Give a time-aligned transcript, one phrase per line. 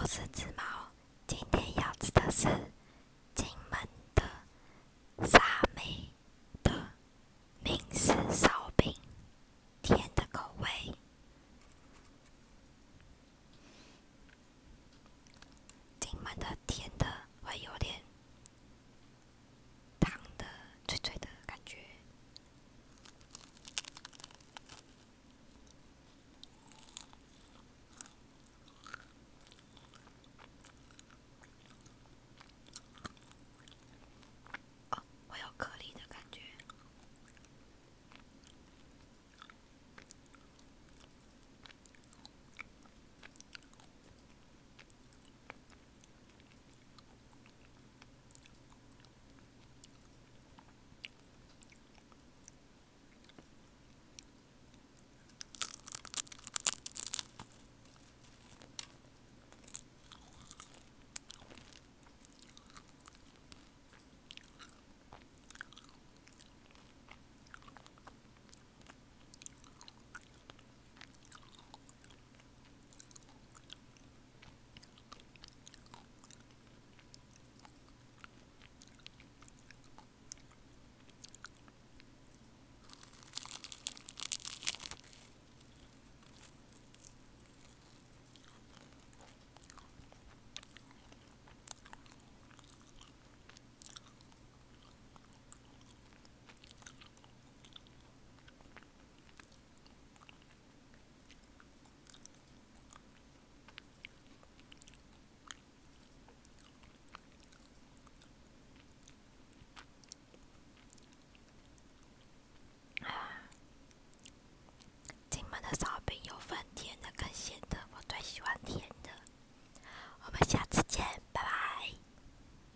[0.00, 0.62] 我是紫毛
[1.26, 2.46] 今天要吃的是